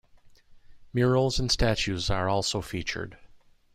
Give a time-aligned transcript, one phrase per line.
[0.93, 3.19] Murals and statues are also featured.